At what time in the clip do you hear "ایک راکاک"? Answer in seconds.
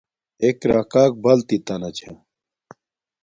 0.43-1.11